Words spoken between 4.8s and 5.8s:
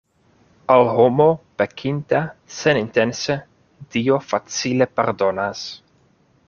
pardonas.